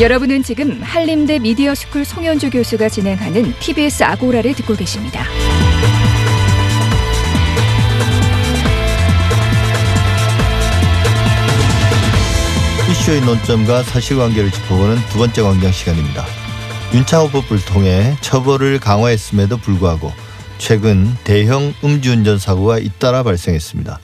[0.00, 5.26] 여러분은 지금 한림대 미디어 스쿨 송현주 교수가 진행하는 TBS 아고라를 듣고 계십니다.
[12.90, 16.24] 이슈의 논점과 사실관계를 짚어보는 두 번째 광장 시간입니다.
[16.94, 20.14] 윤창호법을 통해 처벌을 강화했음에도 불구하고
[20.56, 24.00] 최근 대형 음주운전 사고가 잇따라 발생했습니다.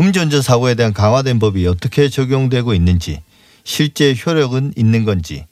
[0.00, 3.20] 음주운전 사고에 대한 강화된 법이 어떻게 적용되고 있는지
[3.68, 5.44] 실제 효력은 있는 건지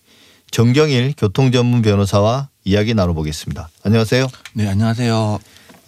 [0.51, 3.69] 정경일 교통전문 변호사와 이야기 나눠보겠습니다.
[3.85, 4.27] 안녕하세요.
[4.55, 5.39] 네, 안녕하세요.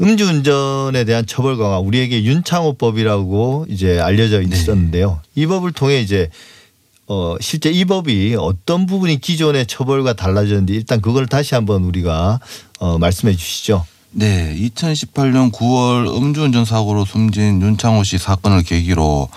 [0.02, 5.22] 음주운전에 대한 처벌 강화 우리에게 윤창호법이라고 이제 알려져 있었는데요.
[5.34, 6.28] 이 법을 통해 이제
[7.06, 12.40] 어 실제 이 법이 어떤 부분이 기존의 처벌과 달라졌는지 일단 그걸 다시 한번 우리가
[12.78, 13.86] 어 말씀해 주시죠.
[14.10, 19.30] 네, 2018년 9월 음주운전 사고로 숨진 윤창호 씨 사건을 계기로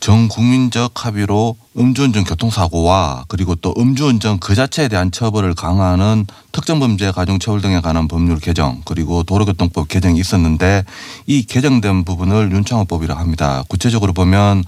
[0.00, 7.60] 전 국민적 합의로 음주운전 교통사고와 그리고 또 음주운전 그 자체에 대한 처벌을 강화하는 특정범죄 가중처벌
[7.60, 10.84] 등에 관한 법률 개정 그리고 도로교통법 개정이 있었는데
[11.26, 13.64] 이 개정된 부분을 윤창호법이라 합니다.
[13.68, 14.64] 구체적으로 보면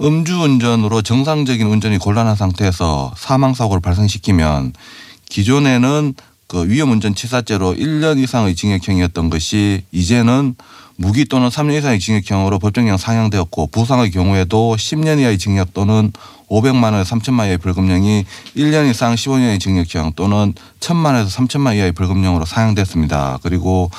[0.00, 4.72] 음주운전으로 정상적인 운전이 곤란한 상태에서 사망사고를 발생시키면
[5.28, 6.14] 기존에는
[6.52, 10.54] 그 위험운전 치사죄로 1년 이상의 징역형이었던 것이 이제는
[10.96, 16.12] 무기 또는 3년 이상의 징역형으로 법정형 상향되었고 부상의 경우에도 10년 이하의 징역 또는
[16.50, 22.44] 500만 원에서 3천만 이하의 벌금형이 1년 이상 15년의 징역형 또는 1천만 원에서 3천만 이하의 벌금형으로
[22.44, 23.38] 상향됐습니다.
[23.42, 23.90] 그리고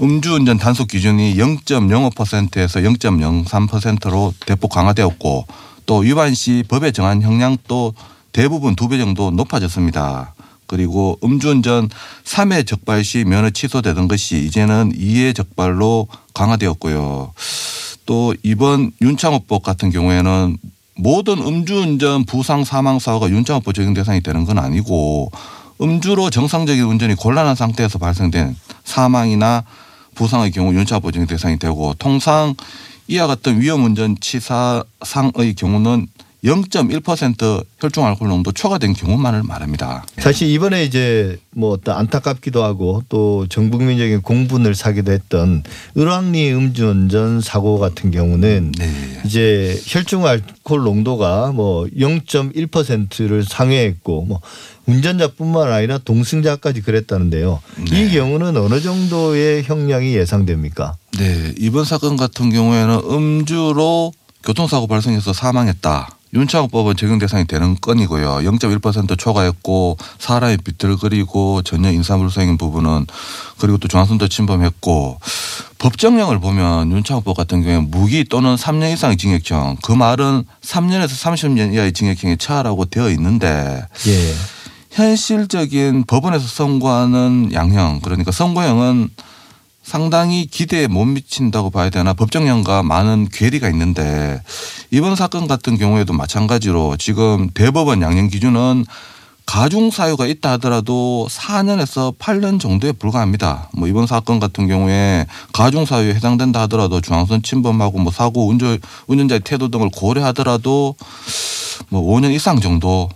[0.00, 5.46] 음주운전 단속 기준이 0.05%에서 0.03%로 대폭 강화되었고
[5.86, 7.94] 또 위반 시 법에 정한 형량도
[8.30, 10.35] 대부분 두 배 정도 높아졌습니다.
[10.66, 11.88] 그리고 음주운전
[12.24, 17.32] 3회 적발 시 면허 취소되던 것이 이제는 2회 적발로 강화되었고요.
[18.06, 20.56] 또 이번 윤창호법 같은 경우에는
[20.96, 25.30] 모든 음주운전 부상 사망 사고가 윤창호법 적용 대상이 되는 건 아니고
[25.80, 29.64] 음주로 정상적인 운전이 곤란한 상태에서 발생된 사망이나
[30.14, 32.54] 부상의 경우 윤창호법 적용 대상이 되고 통상
[33.08, 36.08] 이와 같은 위험운전 치사상의 경우는
[36.46, 40.06] 0.1% 혈중 알코올 농도 초과된 경우만을 말합니다.
[40.18, 45.64] 사실 이번에 이제 뭐 어떤 안타깝기도 하고 또 전국민적인 공분을 사기도 했던
[45.96, 49.20] 을왕리 음주운전 사고 같은 경우는 네.
[49.24, 54.40] 이제 혈중 알코올 농도가 뭐 0.1%를 상회했고 뭐
[54.86, 57.60] 운전자뿐만 아니라 동승자까지 그랬다는데요.
[57.90, 58.04] 네.
[58.04, 60.96] 이 경우는 어느 정도의 형량이 예상됩니까?
[61.18, 61.54] 네.
[61.58, 64.12] 이번 사건 같은 경우에는 음주로
[64.44, 66.15] 교통사고 발생해서 사망했다.
[66.36, 68.36] 윤창호법은 적용 대상이 되는 건이고요.
[68.42, 73.06] 0.1% 초과했고 사람이 비틀거리고 전혀 인사불성인 부분은
[73.58, 75.18] 그리고 또 중앙선도 침범했고
[75.78, 81.92] 법정형을 보면 윤창호법 같은 경우에 무기 또는 3년 이상의 징역형 그 말은 3년에서 30년 이하의
[81.92, 84.34] 징역형에 처하라고 되어 있는데 예.
[84.90, 89.10] 현실적인 법원에서 선고하는 양형 그러니까 선고형은
[89.86, 94.42] 상당히 기대에 못 미친다고 봐야 되나 법정형과 많은 괴리가 있는데
[94.90, 98.84] 이번 사건 같은 경우에도 마찬가지로 지금 대법원 양형 기준은
[99.46, 103.70] 가중 사유가 있다 하더라도 4년에서 8년 정도에 불과합니다.
[103.74, 109.42] 뭐 이번 사건 같은 경우에 가중 사유에 해당된다 하더라도 중앙선 침범하고 뭐 사고 운전 운전자의
[109.44, 110.96] 태도 등을 고려하더라도
[111.90, 113.08] 뭐 5년 이상 정도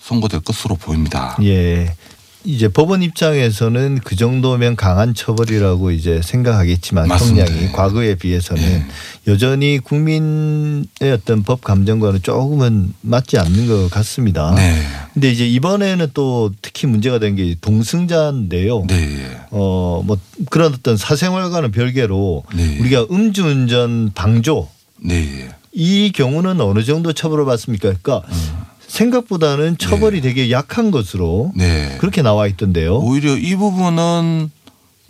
[0.00, 1.36] 선고될 것으로 보입니다.
[1.44, 1.94] 예.
[2.46, 7.44] 이제 법원 입장에서는 그 정도면 강한 처벌이라고 이제 생각하겠지만 맞습니다.
[7.46, 8.86] 형량이 과거에 비해서는 예.
[9.26, 14.54] 여전히 국민의 어떤 법 감정과는 조금은 맞지 않는 것 같습니다.
[14.54, 14.80] 네.
[15.12, 18.84] 근데 이제 이번에는 또 특히 문제가 된 게 동승자인데요.
[18.86, 19.38] 네.
[19.50, 20.16] 어, 뭐
[20.48, 22.78] 그런 어떤 사생활과는 별개로 네.
[22.78, 24.68] 우리가 음주운전 방조
[25.02, 25.48] 네.
[25.72, 27.92] 이 경우는 어느 정도 처벌을 받습니까?
[28.00, 28.26] 그러니까
[28.96, 31.96] 생각보다는 처벌이 되게 약한 것으로 네.
[31.98, 32.96] 그렇게 나와 있던데요.
[32.96, 34.50] 오히려 이 부분은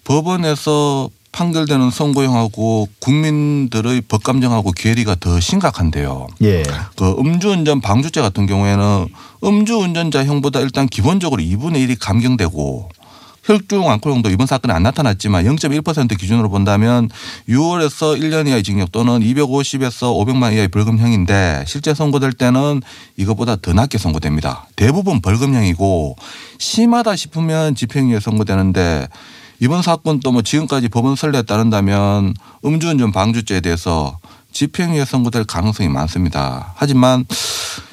[0.05, 6.29] 법원에서 판결되는 선고형하고 국민들의 법감정하고 괴리가 더 심각한데요.
[6.43, 6.63] 예.
[6.97, 9.09] 그 음주운전 방조죄 같은 경우에는
[9.45, 12.89] 음주운전자 형보다 일단 기본적으로 2분의 1이 감경되고
[13.47, 17.09] 혈중 알코올농도 이번 사건에 안 나타났지만 0.1% 기준으로 본다면
[17.49, 22.83] 6월에서 1년 이하의 징역 또는 250에서 500만 이하의 벌금형인데 실제 선고될 때는
[23.17, 24.67] 이것보다 더 낮게 선고됩니다.
[24.75, 26.17] 대부분 벌금형이고
[26.59, 29.09] 심하다 싶으면 집행유예 선고되는데
[29.61, 32.35] 이번 사건 또 뭐 지금까지 법원 선례에 따른다면
[32.65, 34.19] 음주운전 방조죄에 대해서
[34.53, 36.75] 집행유예 선고될 가능성이 많습니다.
[36.77, 37.25] 하지만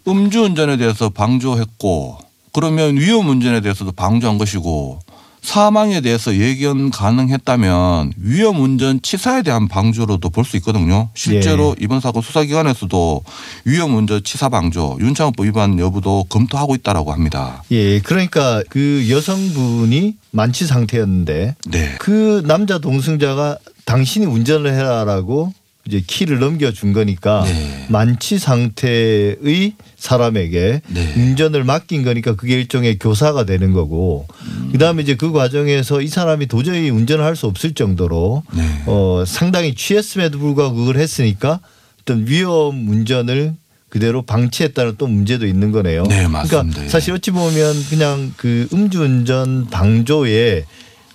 [0.07, 2.17] 음주운전에 대해서 방조했고
[2.53, 4.99] 그러면 위험운전에 대해서도 방조한 것이고
[5.43, 11.09] 사망에 대해서 예견 가능했다면 위험 운전 치사에 대한 방조로도 볼 수 있거든요.
[11.13, 13.23] 실제로 이번 사건 수사기관에서도
[13.65, 17.63] 위험 운전 치사 방조 윤창호법 위반 여부도 검토하고 있다라고 합니다.
[17.71, 21.95] 예, 그러니까 그 여성분이 만취 상태였는데 네.
[21.99, 25.53] 그 남자 동승자가 당신이 운전을 해라라고
[25.85, 27.85] 이제 키를 넘겨준 거니까 네.
[27.89, 31.13] 만취 상태의 사람에게 네.
[31.17, 34.25] 운전을 맡긴 거니까 그게 일종의 교사가 되는 거고
[34.71, 38.83] 그다음에 이제 그 과정에서 이 사람이 도저히 운전을 할 수 없을 정도로 네.
[38.85, 41.59] 어 상당히 취했음에도 불구하고 그걸 했으니까
[42.01, 43.55] 어떤 위험 운전을
[43.89, 46.03] 그대로 방치했다는 또 문제도 있는 거네요.
[46.03, 46.73] 네, 맞습니다.
[46.73, 50.65] 그러니까 사실 어찌 보면 그냥 그 음주운전 방조의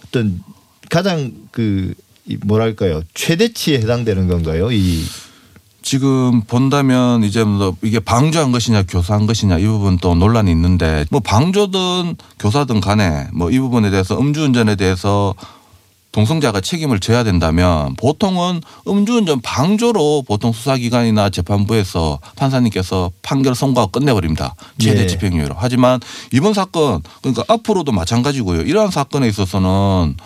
[0.09, 0.41] 어떤
[0.91, 1.95] 가장 그이
[2.45, 4.71] 뭐랄까요 최대치에 해당되는 건가요?
[4.71, 5.05] 이
[5.83, 11.21] 지금 본다면 이제 뭐 이게 방조한 것이냐 교사한 것이냐 이 부분 또 논란이 있는데 뭐
[11.21, 15.35] 방조든 교사든 간에 뭐 이 부분에 대해서 음주운전에 대해서
[16.13, 24.55] 동성자가 책임을 져야 된다면 보통은 음주운전 방조로 보통 수사기관이나 재판부에서 판사님께서 판결 선고하고 끝내버립니다.
[24.79, 25.07] 최대 예.
[25.07, 25.55] 집행유예로.
[25.59, 26.01] 하지만
[26.33, 28.63] 이번 사건 그러니까 앞으로도 마찬가지고요.
[28.63, 30.17] 이러한 사건에 있어서는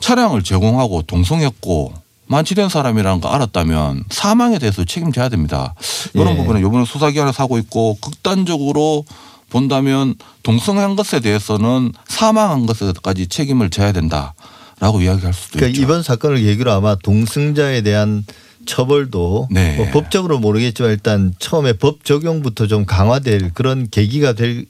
[0.00, 1.92] 차량을 제공하고 동성했고
[2.26, 5.74] 만취된 사람이라는 거 알았다면 사망에 대해서 책임져야 됩니다.
[6.14, 6.36] 이런 예.
[6.36, 9.04] 부분은 이번에 수사기관에서 하고 있고 극단적으로
[9.48, 15.82] 본다면 동성한 것에 대해서는 사망한 것에까지 책임을 져야 된다라고 이야기할 수도 그러니까 있죠.
[15.82, 18.24] 이번 사건을 계기로 아마 동승자에 대한
[18.66, 19.76] 처벌도 네.
[19.76, 24.66] 뭐 법적으로 모르겠지만 일단 처음에 법 적용부터 좀 강화될 그런 계기가 될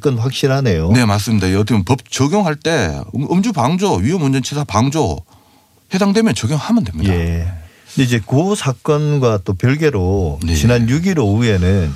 [0.00, 0.90] 건 확실하네요.
[0.92, 1.46] 네 맞습니다.
[1.48, 5.18] 어떻게 보면 법 적용할 때 음- 음주 방조, 위험 운전치사 방조
[5.94, 7.12] 해당되면 적용하면 됩니다.
[7.14, 7.46] 예.
[7.94, 10.54] 근데 이제 그 사건과 또 별개로 네.
[10.54, 11.90] 지난 6일 오후에는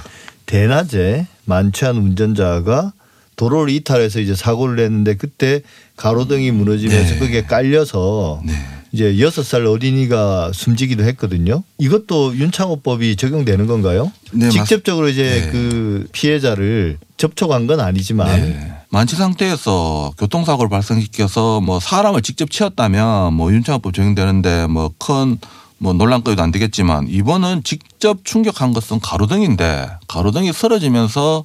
[0.47, 2.93] 대낮에 만취한 운전자가
[3.37, 5.63] 도로를 이탈해서 이제 사고를 냈는데 그때
[5.97, 7.19] 가로등이 무너지면서 네.
[7.19, 8.53] 그게 깔려서 네.
[8.93, 11.63] 이제 여섯 살 어린이가 숨지기도 했거든요.
[11.79, 14.13] 이것도 윤창호법이 적용되는 건가요?
[14.33, 15.51] 네, 직접적으로 이제 네.
[15.51, 18.73] 그 피해자를 접촉한 건 아니지만 네.
[18.91, 27.09] 만취 상태에서 교통사고를 발생시켜서 뭐 사람을 직접 치었다면 뭐 윤창호법 적용되는데 뭐큰뭐 논란거리도 안 되겠지만
[27.09, 31.45] 이번은 직접 충격한 것은 가로등인데 가로등이 쓰러지면서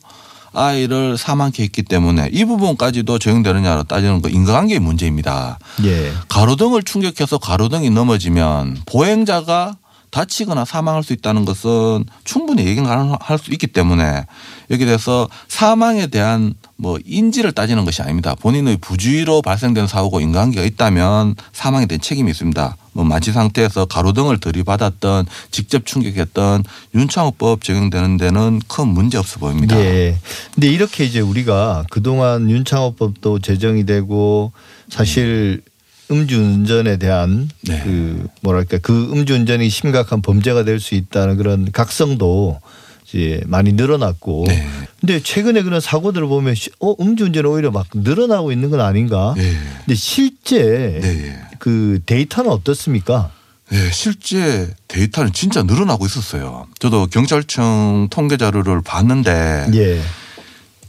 [0.54, 5.60] 아이를 사망케 했기 때문에 이 부분까지도 적용되느냐로 따지는 거 인과관계의 문제입니다.
[5.84, 6.12] 예.
[6.30, 9.78] 가로등을 충격해서 가로등이 넘어지면 보행자가
[10.12, 14.26] 다치거나 사망할 수 있다는 것은 충분히 예견 가능할 수 있기 때문에
[14.72, 18.36] 여기에 대해서 사망에 대한 뭐 인지를 따지는 것이 아닙니다.
[18.36, 22.78] 본인의 부주의로 발생된 사고고 인과관계가 있다면 사망에 대한 책임이 있습니다.
[22.94, 26.64] 뭐 만취 상태에서 가로등을 들이받았던 직접 충격했던
[26.96, 29.78] 윤창호법 적용되는 데는 큰 문제 없어 보입니다.
[29.80, 30.18] 예.
[30.54, 34.52] 근데 이렇게 이제 우리가 그동안 윤창호법도 제정이 되고
[34.90, 35.77] 사실 음
[36.10, 37.82] 주운전에 대한 네.
[37.84, 42.60] 그 뭐랄까 그 음주운전이 심각한 범죄가 될 수 있다는 그런 각성도
[43.08, 44.68] 이제 많이 늘어났고 네.
[45.00, 49.34] 근데 최근에 그런 사고들을 보면 시- 어 음주운전이 오히려 막 늘어나고 있는 건 아닌가?
[49.38, 49.54] 네.
[49.86, 51.40] 근데 실제 네.
[51.60, 53.32] 그 데이터는 어떻습니까?
[53.70, 56.68] 네, 실제 데이터는 진짜 늘어나고 있었어요.
[56.80, 60.02] 저도 경찰청 통계 자료를 봤는데 예.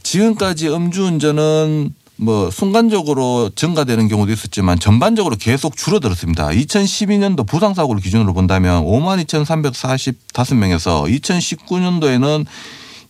[0.01, 6.49] 지금까지 음주운전은 뭐 순간적으로 증가되는 경우도 있었지만 전반적으로 계속 줄어들었습니다.
[6.49, 12.45] 2012년도 부상 사고를 기준으로 본다면 5만 2,345명에서 2019년도에는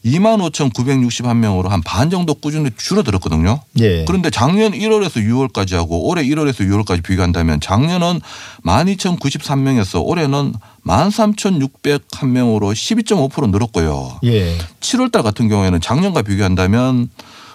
[0.06, 3.60] 2만 5,961명으로 한 반 정도 꾸준히 줄어들었거든요.
[3.80, 4.06] 예.
[4.06, 8.22] 그런데 작년 1월에서 6월까지 하고 올해 1월에서 6월까지 비교한다면 작년은
[8.64, 10.54] 12,093명에서 올해는
[10.86, 14.20] 13,601명으로 12.5% 늘었고요.
[14.24, 14.58] 예.
[14.80, 17.10] 7월 달 같은 경우에는 작년과 비교한다면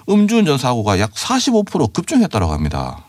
[0.09, 3.05] 음주운전 사고가 약 45% 급증했다고 합니다.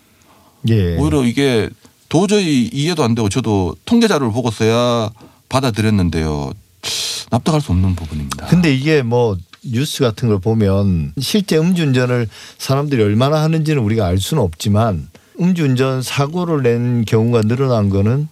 [0.70, 0.98] 예.
[0.98, 1.70] 오히려 이게
[2.10, 5.10] 도저히 이해도 안 되고 저도 통계 자료를 보고서야
[5.50, 6.54] 받아들였는데요.
[7.32, 8.48] 납득할 수 없는 부분입니다.
[8.48, 14.44] 근데 이게 뭐 뉴스 같은 걸 보면 실제 음주운전을 사람들이 얼마나 하는지는 우리가 알 수는
[14.44, 15.10] 없지만
[15.40, 18.28] 음주운전 사고를 낸 경우가 늘어난 거는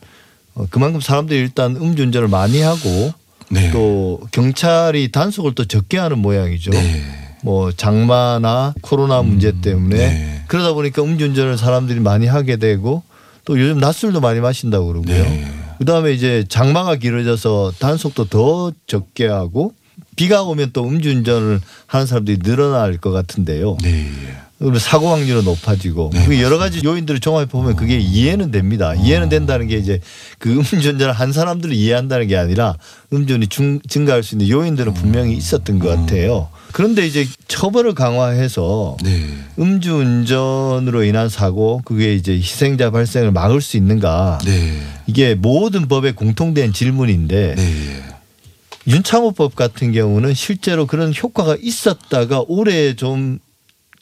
[0.55, 3.12] 어, 그만큼 사람들이 일단 음주운전을 많이 하고
[3.50, 3.72] 네.
[3.72, 6.72] 또 경찰이 단속을 또 적게 하는 모양이죠.
[6.72, 7.23] 네.
[7.43, 10.43] 뭐 장마나 코로나 문제 때문에 네.
[10.47, 13.03] 그러다 보니까 음주운전을 사람들이 많이 하게 되고
[13.45, 15.23] 또 요즘 낮술도 많이 마신다고 그러고요.
[15.23, 15.51] 네.
[15.77, 19.73] 그다음에 이제 장마가 길어져서 단속도 더 적게 하고
[20.15, 23.77] 비가 오면 또 음주운전을 하는 사람들이 늘어날 것 같은데요.
[23.83, 24.09] 네.
[24.79, 28.93] 사고 확률은 높아지고 네, 그 여러 가지 요인들을 종합해 보면 그게 이해는 됩니다.
[28.96, 30.00] 이해는 된다는 게 이제
[30.39, 32.77] 그 음주운전을 한 사람들을 이해한다는 게 아니라
[33.12, 36.48] 음주운이 중- 증가할 수 있는 요인들은 분명히 있었던 것 같아요.
[36.72, 39.25] 그런데 이제 처벌을 강화해서 네.
[39.60, 44.79] 음주운전으로 인한 사고 그게 이제 희생자 발생을 막을 수 있는가 네.
[45.08, 48.03] 이게 모든 법에 공통된 질문인데 네.
[48.88, 53.39] 윤창호법 같은 경우는 실제로 그런 효과가 있었다가 올해 좀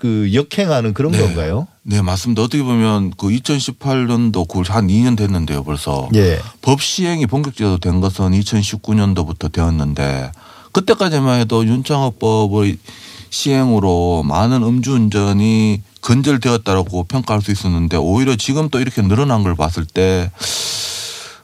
[0.02, 1.20] 그 역행하는 그런 네.
[1.20, 1.68] 건가요?
[1.84, 2.42] 네, 맞습니다.
[2.42, 6.10] 어떻게 보면 그 2018년도 그한 2년 됐는데요, 벌써.
[6.16, 6.40] 예.
[6.64, 10.32] 법 시행이 본격적으로 된 것은 2019년도부터 되었는데
[10.72, 12.78] 그때까지만 해도 윤창호법의
[13.30, 20.32] 시행으로 많은 음주운전이 근절되었다라고 평가할 수 있었는데 오히려 지금 또 이렇게 늘어난 걸 봤을 때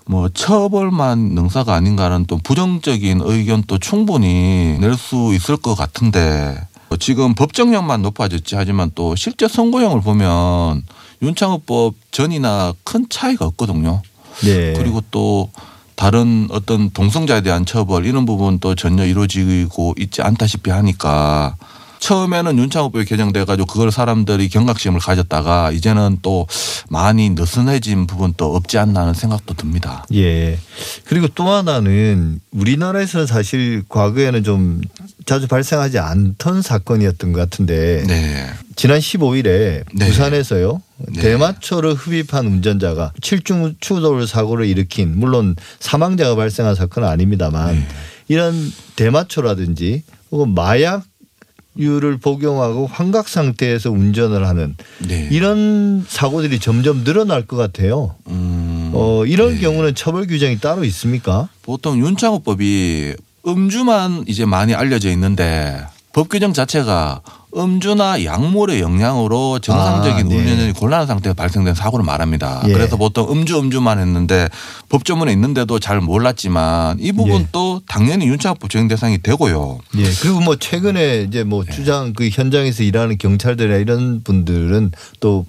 [0.10, 6.58] 뭐 처벌만 능사가 아닌가는 또 부정적인 의견도 충분히 낼 수 있을 것 같은데
[7.00, 10.84] 지금 법정형만 높아졌지 하지만 또 실제 선고형을 보면
[11.22, 14.02] 윤창호법 전이나 큰 차이가 없거든요.
[14.44, 14.74] 네.
[14.74, 15.50] 그리고 또
[15.96, 21.56] 다른 어떤 동성자에 대한 처벌 이런 부분도 전혀 이루어지고 있지 않다시피 하니까
[22.00, 26.48] 처음에는 윤창호법이 개정돼 가지고 그걸 사람들이 경각심을 가졌다가 이제는 또
[26.90, 30.06] 많이 느슨해진 부분도 없지 않나 하는 생각도 듭니다.
[30.14, 30.60] 예.
[31.06, 34.82] 그리고 또 하나는 우리나라에서는 사실 과거에는 좀
[35.28, 38.48] 자주 발생하지 않던 사건이었던 것 같은데 네.
[38.78, 40.08] 지난 15일에 네.
[40.08, 41.22] 부산에서요 네.
[41.22, 47.88] 대마초를 흡입한 운전자가 칠중 추돌 사고를 일으킨 물론 사망자가 발생한 사건은 아닙니다만 네.
[48.30, 48.56] 이런
[48.96, 55.28] 대마초라든지 혹은 마약류를 복용하고 환각 상태에서 운전을 하는 네.
[55.30, 58.16] 이런 사고들이 점점 늘어날 것 같아요.
[58.28, 58.92] 음.
[58.94, 59.60] 어, 이런 네.
[59.60, 61.50] 경우는 처벌 규정이 따로 있습니까?
[61.64, 63.16] 보통 윤창호법이
[63.48, 67.22] 음주만 이제 많이 알려져 있는데 법 규정 자체가
[67.56, 70.36] 음주나 약물의 영향으로 정상적인 아, 네.
[70.36, 72.62] 운전이 곤란한 상태에서 발생된 사고를 말합니다.
[72.68, 72.74] 예.
[72.74, 74.50] 그래서 보통 음주 음주만 했는데
[74.90, 79.80] 법조문에 있는데도 잘 몰랐지만 이 부분도 당연히 윤창호법 적용 대상이 되고요.
[79.98, 80.04] 예.
[80.22, 81.72] 그리고 뭐 최근에 이제 뭐 네.
[81.72, 85.46] 주장 그 현장에서 일하는 경찰들이나 이런 분들은 또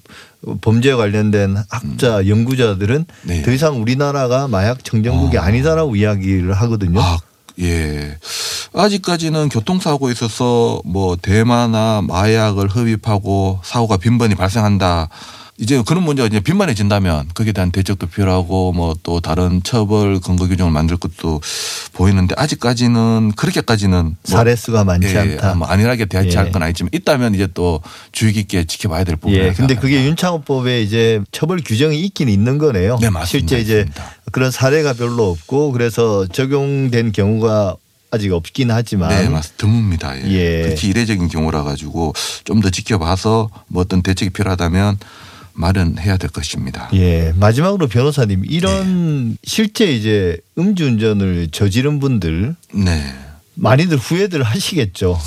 [0.60, 3.42] 범죄에 관련된 학자 연구자들은 네.
[3.42, 5.40] 더 이상 우리나라가 마약 청정국이 어.
[5.40, 7.00] 아니다라고 이야기를 하거든요.
[7.00, 7.18] 아,
[7.60, 8.18] 예.
[8.72, 15.08] 아직까지는 교통사고에 있어서 뭐 대마나 마약을 흡입하고 사고가 빈번히 발생한다.
[15.60, 20.70] 이제 그런 문제가 이제 빈번해진다면 거기에 대한 대책도 필요하고 뭐 또 다른 처벌 근거 규정을
[20.72, 21.40] 만들 것도
[21.94, 25.54] 보이는데 아직까지는 그렇게까지는 뭐 사례 수가 많지 예, 않다.
[25.54, 26.50] 뭐 안일하게 대처할 예.
[26.52, 27.80] 건 아니지만 있다면 이제 또
[28.12, 29.52] 주의 깊게 지켜봐야 될 부분이라고 예.
[29.54, 29.74] 근데.
[29.76, 32.98] 그게 윤창호법에 이제 처벌 규정이 있긴 있는 거네요.
[33.00, 33.24] 네, 맞습니다.
[33.26, 34.04] 실제 이제 있습니다.
[34.32, 37.76] 그런 사례가 별로 없고 그래서 적용된 경우가
[38.10, 39.66] 아직 없긴 하지만 네, 맞습니다.
[40.08, 40.24] 드뭅니다.
[40.30, 40.64] 예.
[40.64, 40.68] 예.
[40.70, 44.98] 특히 이례적인 경우라 가지고 좀 더 지켜봐서 뭐 어떤 대책이 필요하다면
[45.58, 46.88] 마련해야 될 것입니다.
[46.94, 47.32] 예.
[47.36, 49.36] 마지막으로 변호사님 이런 네.
[49.42, 53.14] 실제 이제 음주운전을 저지른 분들 네.
[53.54, 55.18] 많이들 후회들 하시겠죠.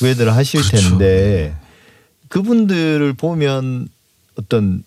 [0.00, 0.88] 후회들 하실 그렇죠.
[0.88, 1.54] 텐데
[2.28, 3.88] 그분들을 보면
[4.36, 4.82] 어떤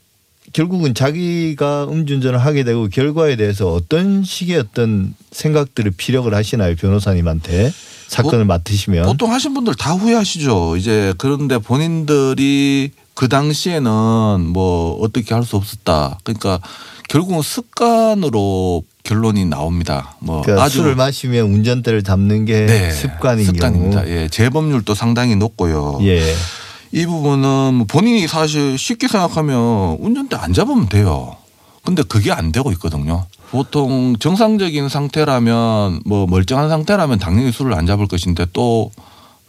[0.51, 7.71] 결국은 자기가 음주운전을 하게 되고 결과에 대해서 어떤 식의 어떤 생각들을 피력을 하시나요 변호사님한테
[8.07, 10.75] 사건을 맡으시면 보통 하신 분들 다 후회하시죠.
[10.77, 16.19] 이제 그런데 본인들이 그 당시에는 뭐 어떻게 할 수 없었다.
[16.23, 16.61] 그러니까
[17.09, 20.15] 결국은 습관으로 결론이 나옵니다.
[20.19, 24.03] 뭐 그러니까 아주 술을 마시면 운전대를 잡는 게 네, 습관인 습관입니다.
[24.03, 25.99] 경우 예, 재범률도 상당히 높고요.
[26.03, 26.33] 예.
[26.93, 31.35] 이 부분은 뭐 본인이 사실 쉽게 생각하면 운전대 안 잡으면 돼요.
[31.83, 33.25] 근데 그게 안 되고 있거든요.
[33.51, 38.91] 보통 정상적인 상태라면 뭐 멀쩡한 상태라면 당연히 술을 안 잡을 것인데 또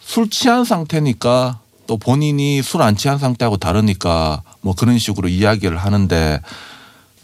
[0.00, 6.40] 술 취한 상태니까 또 본인이 술 안 취한 상태하고 다르니까 뭐 그런 식으로 이야기를 하는데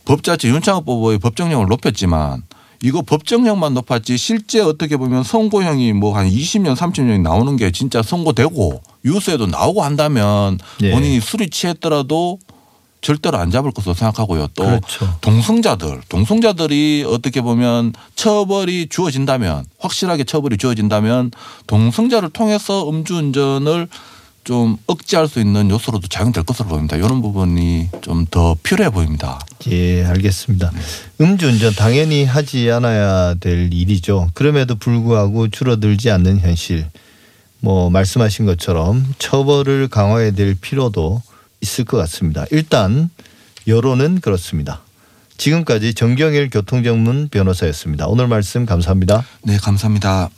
[0.05, 2.43] 법 자체 윤창호 법의 법정형을 높였지만
[2.83, 8.83] 이거 법정형만 높았지 실제 어떻게 보면 선고형이 뭐 한 20년 30년이 나오는 게 진짜 선고되고
[9.05, 10.91] 유서에도 나오고 한다면 예.
[10.91, 12.41] 본인이 술이 취했더라도
[13.03, 14.49] 절대로 안 잡을 것으로 생각하고요.
[14.57, 15.17] 또 그렇죠.
[15.21, 21.31] 동성자들, 동성자들이 어떻게 보면 처벌이 주어진다면 확실하게 처벌이 주어진다면
[21.69, 23.87] 동성자를 통해서 음주운전을
[24.47, 26.97] 좀 억제할 수 있는 요소로도 작용될 것으로 보입니다.
[26.97, 29.41] 이런 부분이 좀 더 필요해 보입니다.
[29.69, 30.71] 예, 알겠습니다.
[31.21, 34.31] 음주운전 당연히 하지 않아야 될 일이죠.
[34.35, 36.87] 그럼에도 불구하고 줄어들지 않는 현실.
[37.61, 41.23] 뭐 말씀하신 것처럼 처벌을 강화해야 될 필요도
[41.61, 42.45] 있을 것 같습니다.
[42.53, 43.11] 일단
[43.67, 44.81] 여론은 그렇습니다.
[45.39, 48.07] 지금까지 정경일 교통전문 변호사였습니다.
[48.07, 49.25] 오늘 말씀 감사합니다.
[49.43, 50.31] 네, 감사합니다.